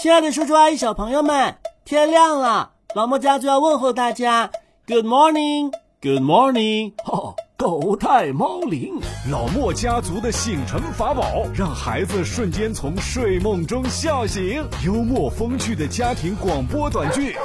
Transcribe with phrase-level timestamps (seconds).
[0.00, 4.48] 亲爱的叔叔阿姨、小朋友们，天亮了，老莫家族要问候大家
[4.86, 6.92] ，Good morning，Good morning。
[7.04, 8.94] 哦，狗带猫铃，
[9.28, 14.64] 老莫家族的醒神法宝，让孩子瞬间从睡梦中笑醒。
[14.84, 17.36] 幽默风趣的家庭广播短剧，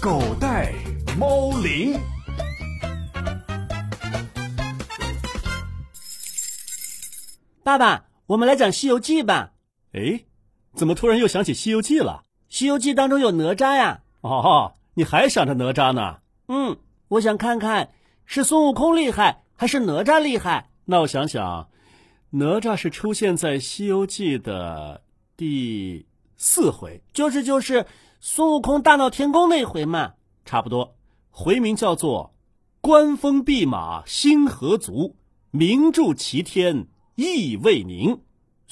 [0.00, 0.72] 狗带
[1.18, 2.00] 猫铃。
[7.62, 9.50] 爸爸，我们来讲《西游记》吧。
[9.92, 10.24] 哎，
[10.74, 12.22] 怎么突然又想起《西游记》了？
[12.48, 14.02] 《西游记》当中有哪吒呀。
[14.20, 16.18] 哦，你还想着哪吒呢？
[16.48, 16.76] 嗯，
[17.08, 17.90] 我想看看
[18.24, 20.70] 是孙悟空厉害还是哪吒厉害。
[20.84, 21.68] 那我想想，
[22.30, 25.02] 哪吒是出现在《西游记》的
[25.36, 27.86] 第四回，就是就是
[28.20, 30.14] 孙悟空大闹天宫那回嘛。
[30.44, 30.96] 差不多，
[31.30, 32.34] 回名叫做
[32.80, 35.16] “关风弼马星河足，
[35.50, 36.86] 名著齐天”。
[37.16, 38.22] 意未宁，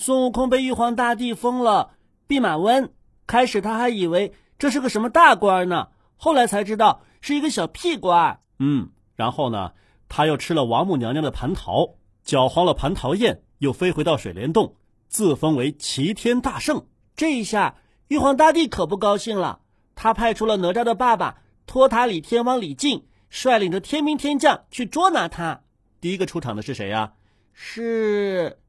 [0.00, 1.90] 孙悟空被玉皇大帝封了
[2.28, 2.92] 弼马温。
[3.26, 8.38] 开始他还以为这是个什么大官呢，后来才知道是一个小屁官。
[8.60, 9.72] 嗯，然后呢，
[10.08, 14.76] 他又吃了王母娘娘的蟠桃，搅黄了蟠桃宴，又飞回到水帘洞，
[15.08, 16.86] 自封为齐天大圣。
[17.16, 17.74] 这一下，
[18.06, 19.58] 玉皇大帝可不高兴了，
[19.96, 25.60] 他派出了哪吒的爸爸托塔李天王李靖，率领着天兵天将去捉拿他。
[26.00, 27.14] 第一个出场的是谁呀？
[27.52, 28.60] 是，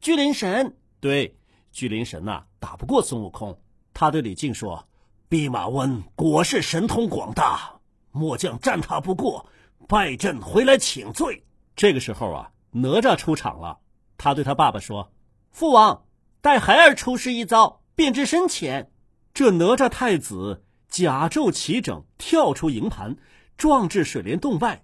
[0.00, 0.76] 巨灵神。
[0.98, 1.36] 对，
[1.72, 3.60] 巨灵神呐，打不过孙悟空。
[3.92, 4.88] 他对李靖说
[5.28, 7.78] ：“弼马温果是神通广大，
[8.10, 9.46] 末将战他不过，
[9.86, 11.44] 败阵回来请罪。”
[11.76, 13.78] 这个时候啊，哪吒出场了。
[14.16, 15.12] 他对他爸爸说
[15.52, 16.04] ：“父王，
[16.40, 18.90] 待孩儿出师一遭，便知深浅。”
[19.34, 23.16] 这哪吒太子甲胄齐整，跳出营盘，
[23.58, 24.82] 撞至水帘洞外。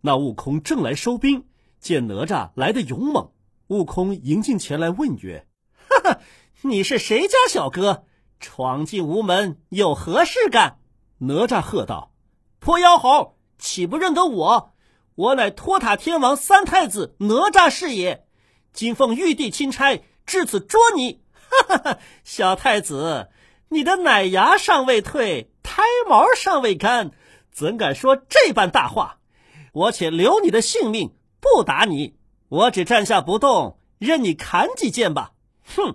[0.00, 1.44] 那悟空正来收兵。
[1.78, 3.30] 见哪吒来的勇猛，
[3.70, 5.46] 悟空迎进前来问曰
[5.88, 6.20] ：“哈哈，
[6.62, 8.04] 你是谁家小哥？
[8.40, 10.78] 闯进无门有何事干？”
[11.18, 12.12] 哪吒喝道
[12.58, 14.72] ：“破妖猴，岂不认得我？
[15.14, 18.26] 我乃托塔天王三太子哪吒是也。
[18.72, 21.22] 今奉玉帝钦差至此捉你。
[21.48, 23.28] 哈 哈哈，小太子，
[23.68, 27.12] 你的奶牙尚未退，胎毛尚未干，
[27.52, 29.20] 怎敢说这般大话？
[29.72, 32.16] 我且留你的性命。”不打你，
[32.50, 35.34] 我只站下不动，任你砍几剑吧。
[35.76, 35.94] 哼！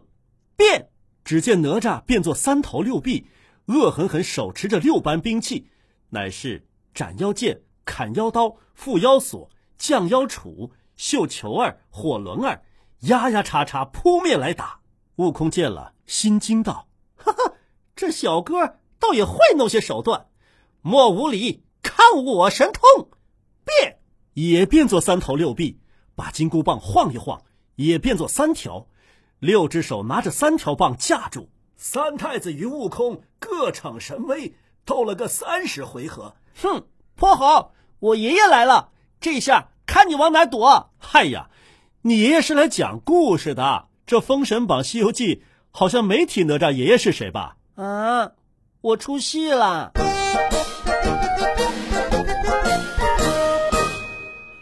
[0.56, 0.90] 变！
[1.26, 3.28] 只见哪吒变作三头六臂，
[3.66, 5.68] 恶狠狠手持着六般兵器，
[6.12, 12.64] 乃是斩妖剑、砍妖刀、缚妖锁、降妖杵、绣球儿、火轮儿，
[13.02, 14.80] 压压叉叉扑面来打。
[15.18, 16.88] 悟空见了，心惊道
[17.18, 17.56] ：“哈哈，
[17.98, 20.28] 这小哥倒也会弄些手段。
[20.82, 23.10] 莫无礼，看我神通！
[23.66, 24.00] 变！”
[24.36, 25.80] 也变作三头六臂，
[26.16, 27.42] 把金箍棒晃一晃，
[27.76, 28.88] 也变作三条，
[29.40, 31.50] 六只手拿着三条棒架住。
[31.76, 34.56] 三太子与悟空各逞神威，
[34.86, 36.36] 斗了个三十回合。
[36.62, 37.72] 哼，泼猴！
[38.00, 40.92] 我爷爷来了，这下看你往哪躲！
[40.98, 41.50] 嗨呀，
[42.04, 43.88] 你爷爷是来讲故事的。
[44.06, 45.36] 这《封神榜》《西游记》
[45.72, 47.58] 好像没提哪吒爷爷是谁吧？
[47.76, 48.32] 啊，
[48.82, 49.92] 我出戏了。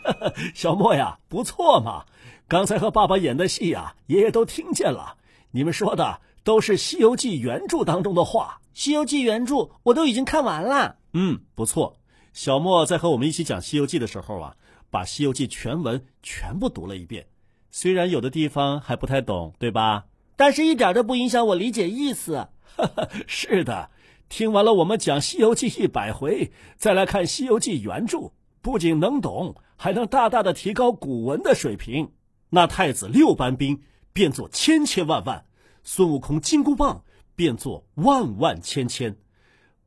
[0.54, 2.06] 小莫呀，不错嘛！
[2.48, 5.18] 刚才和爸爸演的戏呀，爷爷都听见了。
[5.52, 10.98] 你们说的都是《西游记》原著当中的话，《西游记》原著我都已经看完了。
[11.14, 11.98] 嗯，不错。
[12.34, 14.56] 小莫在和我们一起讲《西游记》的时候啊，
[14.90, 17.28] 把《西游记》全文全部读了一遍。
[17.72, 20.06] 虽然有的地方还不太懂，对吧？
[20.36, 22.48] 但是一点都不影响我理解意思。
[23.28, 23.92] 是的，
[24.30, 28.32] 听完了我们讲《西游记》一百回，再来看《西游记》原著，
[28.64, 29.56] 不仅能懂。
[29.76, 32.14] 还能大大的提高古文的水平。
[32.50, 33.82] 那太子六班兵
[34.14, 35.46] 变作千千万万，
[35.84, 37.04] 孙悟空金箍棒
[37.36, 39.18] 变作万万千千，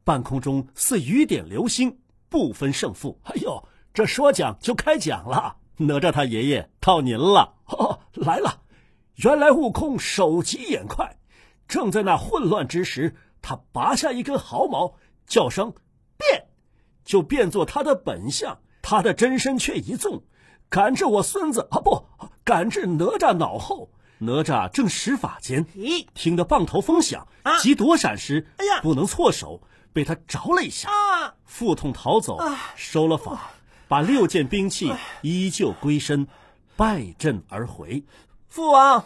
[0.04, 1.98] 半空中似雨点流星，
[2.28, 3.18] 不分胜负。
[3.22, 5.56] 哎呦，这说讲就开讲了。
[5.78, 8.60] 哪吒他爷爷到您了，哦，来了。
[9.14, 11.16] 原来悟空手疾眼快，
[11.68, 14.94] 正在那混乱之时，他拔下一根毫毛，
[15.26, 15.72] 叫声
[16.18, 16.48] 变，
[17.02, 18.58] 就变作他的本相。
[18.88, 20.22] 他的真身却一纵，
[20.68, 22.06] 赶至我孙子啊，不，
[22.44, 23.90] 赶至哪吒脑后。
[24.18, 25.66] 哪吒正施法间，
[26.14, 27.26] 听得棒头风响，
[27.60, 29.60] 急躲闪时，哎呀，不能错手，
[29.92, 30.88] 被他着了一下，
[31.44, 32.38] 腹痛逃走，
[32.76, 33.50] 收了法，
[33.88, 36.28] 把六件兵器依旧归身，
[36.76, 38.04] 败阵而回。
[38.48, 39.04] 父王，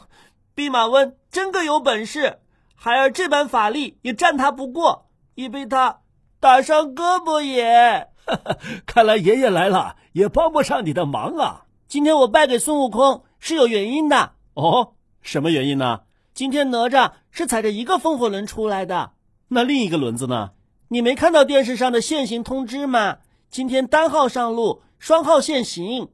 [0.55, 2.41] 弼马温真个有本事，
[2.75, 6.01] 孩儿这般法力也战他不过，已被他
[6.39, 8.10] 打伤胳膊也。
[8.27, 8.57] 哈 哈
[8.87, 11.65] 看来爷爷来了也帮不上你的忙啊！
[11.89, 14.93] 今天我败给孙悟空是有原因的哦。
[15.23, 16.03] 什么原因呢？
[16.33, 19.13] 今天哪吒是踩着一个风火轮出来的，
[19.49, 20.53] 那另一个轮子呢？
[20.89, 23.19] 你没看到电视上的限行通知吗？
[23.51, 26.09] 今天单号上路，双号限行。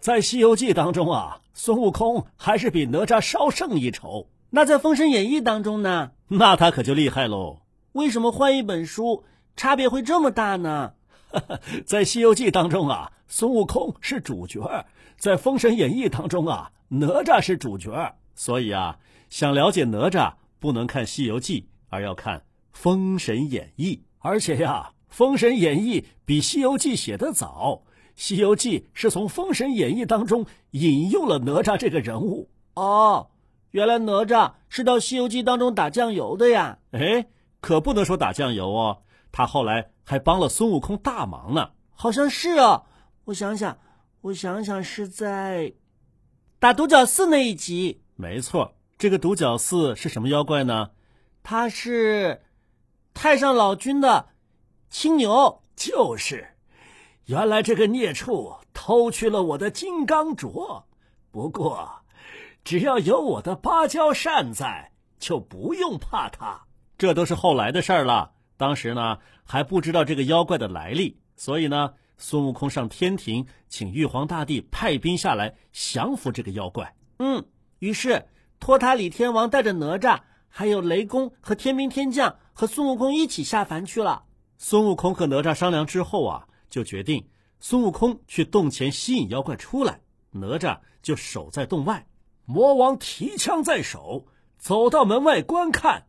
[0.00, 4.28] 在《西游记》当中啊，孙悟空还是比哪吒稍胜一筹。
[4.50, 6.12] 那在《封神演义》当中呢？
[6.28, 7.60] 那他可就厉害喽。
[7.92, 9.24] 为什么换一本书，
[9.56, 10.94] 差别会这么大呢？
[11.86, 14.60] 在《西游记》当中啊，孙悟空是主角；
[15.16, 18.14] 在《封神演义》当中啊，哪吒是主角。
[18.34, 18.98] 所以啊，
[19.30, 22.38] 想了解哪吒，不能看《西游记》，而要看
[22.72, 23.94] 《封神演义》。
[24.18, 27.82] 而且呀，《封神演义》比《西游记》写得早。
[28.14, 33.28] 《西游记》是从《封神演义》当中引用了哪吒这个人物哦，
[33.70, 36.78] 原来哪吒是到《西游记》当中打酱油的呀？
[36.92, 37.26] 哎，
[37.60, 39.02] 可不能说打酱油哦，
[39.32, 41.70] 他后来还帮了孙悟空大忙呢。
[41.92, 42.84] 好像是哦，
[43.24, 43.78] 我想想，
[44.22, 45.74] 我想想，是在
[46.58, 48.02] 打独角寺那一集。
[48.14, 50.90] 没错，这个独角寺是什么妖怪呢？
[51.42, 52.42] 他是
[53.14, 54.28] 太上老君的
[54.88, 56.54] 青牛，就是。
[57.26, 60.84] 原来这个孽畜偷去了我的金刚镯，
[61.30, 62.02] 不过
[62.66, 64.90] 只要有我的芭蕉扇在，
[65.20, 66.62] 就不用怕他。
[66.98, 76.96] 这都是后来的事儿了，当时呢还不知道这个妖怪的来历，所以呢，孙悟空上天庭请玉皇大帝派兵下来降服这个妖怪。
[77.20, 77.44] 嗯，
[77.78, 78.26] 于是
[78.58, 84.24] 托塔李天王带着哪吒，还有雷公和天兵天将和孙悟空一起下凡去了。
[84.58, 86.48] 孙悟空和哪吒商量之后啊。
[86.68, 87.28] 就决定
[87.60, 90.00] 孙悟空去洞前吸引妖怪出来，
[90.32, 92.04] 哪吒就守在洞外。
[92.46, 94.26] 魔王提枪在手，
[94.56, 96.06] 走到门外观看。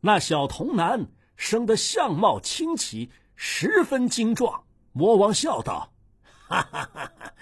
[0.00, 1.06] 那小童男
[1.36, 4.64] 生得相貌清奇，十分精壮。
[4.92, 5.92] 魔王笑道
[6.48, 7.32] ：“哈哈哈哈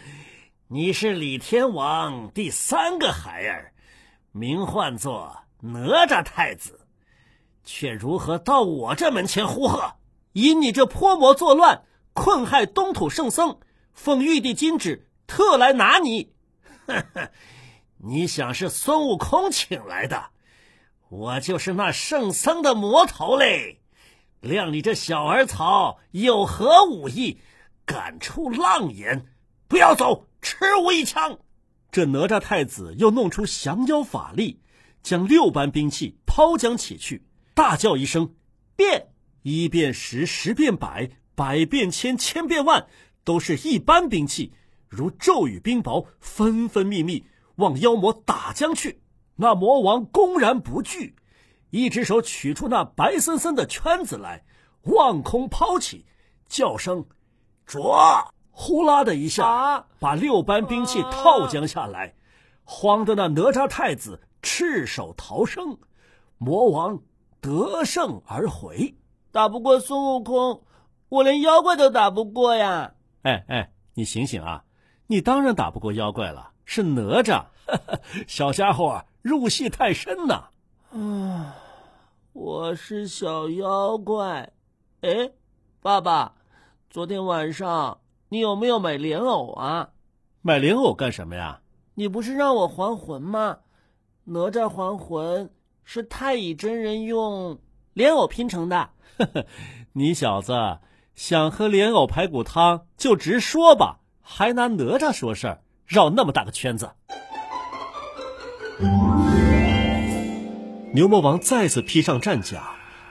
[0.66, 3.72] 你是李天王第三个孩儿，
[4.32, 6.80] 名唤作哪吒太子，
[7.64, 9.94] 却如何到我这门前呼喝？
[10.32, 11.82] 因你这泼魔作乱！”
[12.12, 13.60] 困害东土圣僧，
[13.94, 16.32] 奉玉帝金旨，特来拿你。
[16.86, 17.30] 呵呵，
[17.98, 20.30] 你想是孙悟空请来的？
[21.08, 23.80] 我就是那圣僧的魔头嘞！
[24.40, 27.38] 量你这小儿草有何武艺，
[27.84, 29.26] 敢出浪言？
[29.66, 31.38] 不要走，吃我一枪！
[31.90, 34.60] 这哪吒太子又弄出降妖法力，
[35.02, 37.24] 将六般兵器抛将起去，
[37.54, 38.34] 大叫一声
[38.76, 39.08] ：“变！”
[39.42, 41.10] 一变十，十变百。
[41.34, 42.84] 百变千，千变万，
[43.22, 44.52] 都是一般兵器，
[44.88, 47.24] 如骤雨冰雹，分分密密
[47.58, 49.00] 往妖魔打将去。
[49.36, 51.14] 那魔王公然不惧，
[51.70, 54.44] 一只手取出那白森森的圈子来，
[54.82, 56.04] 望空抛起，
[56.48, 57.04] 叫声
[57.64, 57.96] “捉”，
[58.50, 62.14] 呼啦的一下，把六般兵器套将下来，
[62.64, 65.78] 慌得那哪吒太子赤手逃生，
[66.38, 67.00] 魔王
[67.40, 68.96] 得胜而回，
[69.30, 70.62] 打不过孙悟空。
[71.08, 72.92] 我连妖怪都打不过呀！
[73.22, 74.64] 哎哎，你醒醒啊！
[75.06, 77.46] 你当然打不过妖怪了，是哪吒，
[78.28, 80.50] 小家伙入戏太深呐！
[80.92, 81.56] 啊，
[82.34, 84.52] 我是小妖怪。
[85.00, 85.30] 哎，
[85.80, 86.34] 爸爸，
[86.90, 89.88] 昨天晚上你有没有买莲藕啊？
[90.42, 91.62] 买莲藕干什么呀？
[91.94, 93.60] 你不是让我还魂吗？
[94.24, 95.48] 哪吒还魂
[95.84, 97.58] 是太乙真人用
[97.94, 98.90] 莲藕拼成的。
[99.94, 100.52] 你小子！
[101.14, 106.90] 想喝莲藕排骨汤就直说吧，还拿哪吒说事儿，绕那么大个圈子。
[110.92, 112.62] 牛魔王再次披上战甲，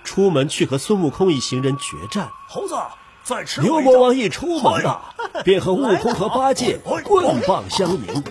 [0.03, 2.29] 出门去和孙悟空一行人决战。
[2.47, 2.75] 猴子，
[3.23, 4.99] 再吃牛魔王一出门呐，
[5.43, 8.23] 便和悟空和八戒棍棒相迎，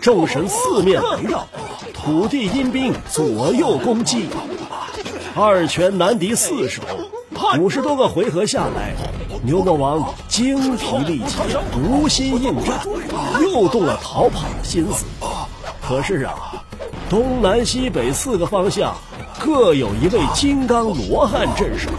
[0.00, 1.46] 众神四面围绕，
[1.92, 4.30] 土地阴兵左右攻击，
[5.36, 6.82] 二拳难敌四手。
[7.58, 8.94] 五十多个回合下来，
[9.42, 12.80] 牛魔王精疲力竭，无心应战，
[13.42, 15.04] 又动了逃跑的心思。
[15.86, 16.34] 可是啊，
[17.10, 18.96] 东南西北四个方向
[19.38, 21.90] 各有一位金刚罗汉镇守，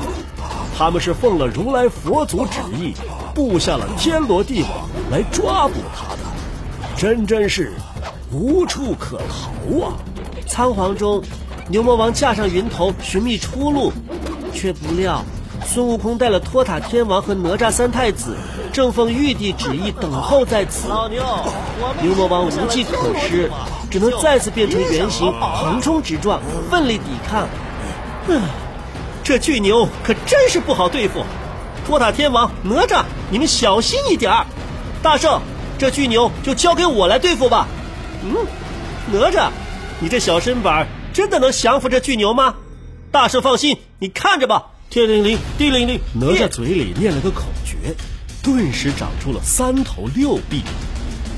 [0.75, 2.95] 他们是奉了如来佛祖旨意，
[3.35, 7.71] 布下了天罗地网来抓捕他的，真真是
[8.31, 9.93] 无处可逃啊！
[10.47, 11.21] 仓皇中，
[11.69, 13.93] 牛魔王驾上云头寻觅出路。
[14.55, 15.23] 却不料，
[15.65, 18.35] 孙悟空带了托塔天王和哪吒三太子，
[18.71, 20.87] 正奉玉帝旨意等候在此。
[20.87, 21.23] 老牛，
[22.01, 23.49] 牛魔王无计可施，
[23.89, 26.39] 只能再次变成原形，横冲直撞，
[26.69, 27.47] 奋力抵抗。
[28.27, 28.41] 嗯，
[29.23, 31.23] 这巨牛可真是不好对付。
[31.87, 34.45] 托塔天王、哪吒，你们小心一点儿。
[35.01, 35.41] 大圣，
[35.77, 37.67] 这巨牛就交给我来对付吧。
[38.23, 38.35] 嗯，
[39.11, 39.49] 哪吒，
[39.99, 42.55] 你这小身板真的能降服这巨牛吗？
[43.11, 44.67] 大圣放心，你看着吧。
[44.93, 47.95] 天灵灵，地灵灵，哪吒嘴里念了个口诀，
[48.43, 50.61] 顿时长出了三头六臂。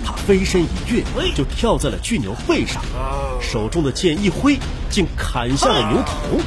[0.03, 1.01] 他飞身一跃，
[1.33, 2.83] 就跳在了巨牛背上，
[3.39, 4.59] 手中的剑一挥，
[4.89, 6.37] 竟砍下了牛头。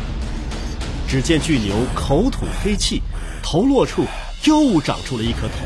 [1.09, 3.01] 只见巨牛口吐黑气，
[3.43, 4.05] 头落处
[4.45, 5.65] 又长出了一颗头。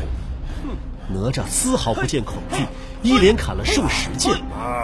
[1.09, 2.63] 哪吒丝毫不见恐惧，
[3.01, 4.33] 一连砍了数十剑，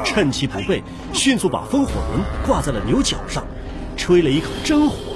[0.03, 3.45] 趁其不备，迅速把风火轮挂在了牛角上，
[3.95, 5.08] 吹了一口真火，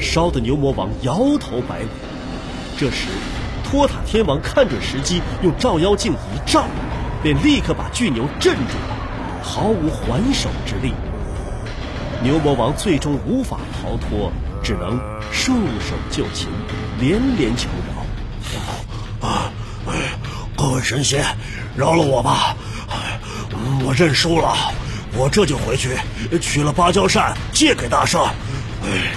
[0.00, 1.86] 烧得牛魔王摇头摆尾。
[2.78, 3.08] 这时，
[3.64, 6.64] 托塔天王看准时机，用照妖镜一照，
[7.22, 8.96] 便立刻把巨牛镇住了，
[9.42, 10.92] 毫无还手之力。
[12.22, 14.32] 牛魔王最终无法逃脱。
[14.62, 14.98] 只能
[15.30, 16.48] 束手就擒，
[16.98, 19.28] 连连求饶。
[19.28, 19.52] 啊，
[20.56, 21.24] 各位神仙，
[21.76, 22.56] 饶了我吧！
[23.84, 24.56] 我认输了，
[25.16, 25.90] 我这就回去
[26.40, 28.20] 取了芭蕉扇借给大圣。
[28.82, 29.14] 哎，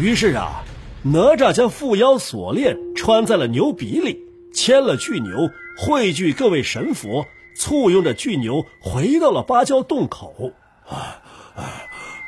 [0.00, 0.62] 于是啊，
[1.02, 4.16] 哪吒将缚妖锁链穿在了牛鼻里，
[4.54, 7.26] 牵了巨牛，汇聚各位神佛，
[7.56, 10.52] 簇拥着巨牛回到了芭蕉洞口。
[10.86, 11.20] 啊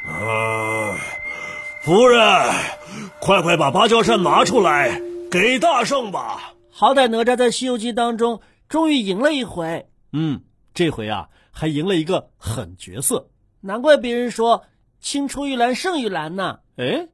[0.05, 0.97] 啊，
[1.83, 2.21] 夫人，
[3.21, 5.01] 快快把芭蕉扇拿出来
[5.31, 6.55] 给大圣吧！
[6.73, 9.87] 好歹哪吒在《西游记》当中终于赢了一回。
[10.13, 10.41] 嗯，
[10.75, 13.29] 这回啊还赢了一个狠角色，
[13.61, 14.65] 难怪别人说
[15.01, 16.59] 青出于蓝胜于蓝呢。
[16.77, 17.07] 哎，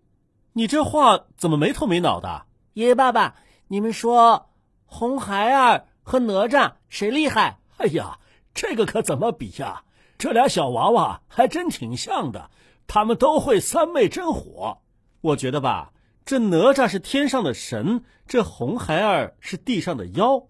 [0.57, 2.47] 你这话怎么没头没脑的？
[2.73, 3.35] 爷爷爸爸，
[3.69, 4.49] 你们说
[4.87, 7.59] 红孩儿和哪吒谁厉害？
[7.77, 8.19] 哎呀，
[8.55, 9.83] 这个可怎么比呀？
[10.17, 12.51] 这俩小娃娃还真挺像的。
[12.87, 14.79] 他们都会三昧真火，
[15.21, 15.93] 我觉得吧，
[16.25, 20.43] 这哪吒是天上的神，这红孩儿是地上的妖，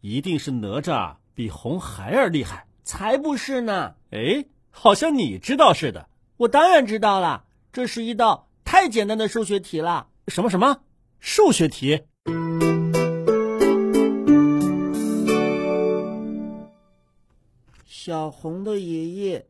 [0.00, 3.94] 一定是哪吒比红孩儿厉害，才不是呢！
[4.10, 6.08] 哎，好像你知道似的。
[6.38, 7.44] 我当然知道了，
[7.74, 10.08] 这是一道太简单的数学题了。
[10.26, 10.82] 什么什么
[11.20, 12.02] 数学题？
[17.86, 19.46] 小红的爷爷。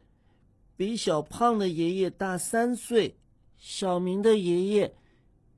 [0.76, 3.16] 比小胖的爷爷大三岁，
[3.58, 4.94] 小明的爷爷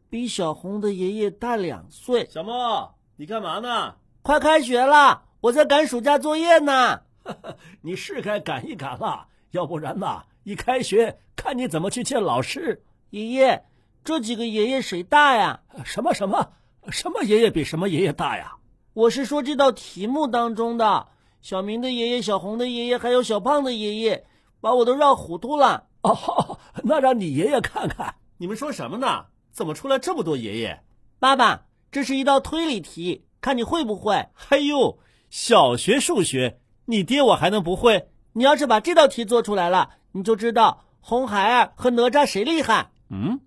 [0.08, 2.26] 比小红的爷爷大两岁。
[2.30, 3.96] 小莫，你干嘛呢？
[4.22, 7.02] 快开学了，我在赶暑假作业呢。
[7.82, 12.82] 你是该赶一赶了，要不然呐，一开学看你怎么去见老师。
[13.10, 13.64] 爷爷，
[14.04, 15.60] 这几个爷爷谁大呀？
[15.84, 16.52] 什么什么
[16.90, 18.56] 什么爷爷比什么爷爷大呀？
[18.94, 21.08] 我是说这道题目当中的
[21.42, 24.26] 小明的爷爷、小红的爷爷，还有小胖的爷爷。
[24.60, 28.16] 把我都绕糊涂了哦， 那让你爷爷看看。
[28.36, 29.24] 你们说什么呢？
[29.52, 30.82] 怎么出来这么多爷爷？
[31.18, 34.28] 爸爸，这是一道推理题，看你会不会。
[34.50, 34.98] 哎呦，
[35.30, 38.10] 小学数学，你爹我还能不会？
[38.34, 42.90] 你要是把这道题做出来了，你就知道红孩儿和哪吒谁厉害。
[43.10, 43.40] 嗯，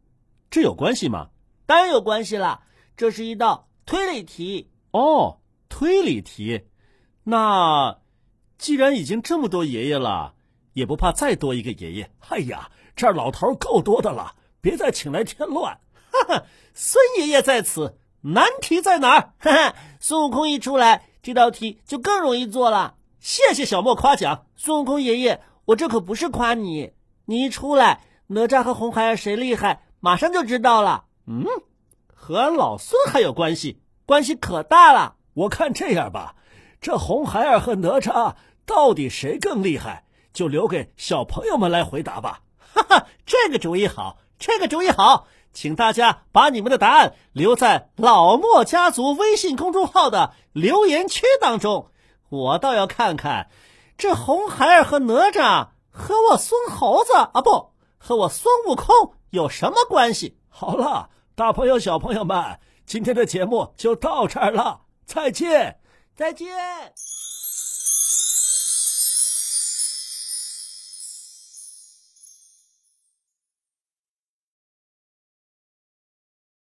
[0.52, 1.30] 这有关系吗？
[1.66, 2.62] 当然有关系了，
[2.96, 4.70] 这是一道推理题。
[4.92, 6.62] 哦，推理题。
[7.24, 7.98] 那
[8.58, 10.36] 既然已经这么多爷爷了。
[10.74, 12.12] 也不怕再多一个爷爷。
[12.30, 15.80] 哎呀，这儿老头够多的了，别再请来添乱。
[16.12, 19.34] 哈哈，孙爷爷在此，难题在哪儿？
[19.38, 22.96] 哈哈，孙悟空一出来，这道题就更容易做了。
[23.20, 26.94] 谢谢小莫夸奖，孙悟空爷爷，我这可不是夸你。
[27.26, 31.06] 你一出来，哪吒和红孩儿谁厉害，马上就知道了。
[31.28, 31.46] 嗯，
[32.14, 35.16] 和俺老孙还有关系，关系可大了。
[35.34, 36.36] 我看这样吧，
[36.82, 40.06] 这红孩儿和哪吒到底谁更厉害？
[40.34, 42.42] 就留给小朋友们来回答吧，
[42.74, 51.92] 哈哈，这个主意好，这个主意好，请大家把你们的答案留在老莫家族微信公众号的留言区当中，
[52.30, 53.52] 我倒要看看，
[53.96, 57.73] 这红孩儿和哪吒和我孙猴子啊，不，
[58.06, 60.38] 和我孙悟空有什么关系？
[60.50, 65.80] 好了，大朋友小朋友们，今天的节目就到这儿了，再见，
[66.14, 66.54] 再见。